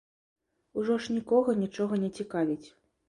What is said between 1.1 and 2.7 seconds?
нікога нічога не цікавіць.